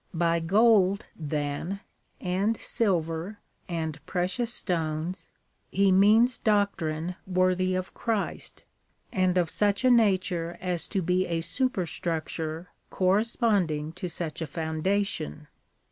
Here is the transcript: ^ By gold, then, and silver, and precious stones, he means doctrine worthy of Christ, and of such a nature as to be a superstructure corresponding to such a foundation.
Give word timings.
^ 0.15 0.17
By 0.17 0.39
gold, 0.39 1.05
then, 1.15 1.81
and 2.19 2.57
silver, 2.57 3.37
and 3.69 4.03
precious 4.07 4.51
stones, 4.51 5.27
he 5.69 5.91
means 5.91 6.39
doctrine 6.39 7.17
worthy 7.27 7.75
of 7.75 7.93
Christ, 7.93 8.63
and 9.13 9.37
of 9.37 9.51
such 9.51 9.85
a 9.85 9.91
nature 9.91 10.57
as 10.59 10.87
to 10.87 11.03
be 11.03 11.27
a 11.27 11.41
superstructure 11.41 12.69
corresponding 12.89 13.91
to 13.91 14.09
such 14.09 14.41
a 14.41 14.47
foundation. 14.47 15.45